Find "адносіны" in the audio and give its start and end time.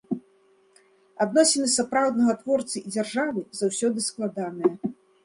1.25-1.67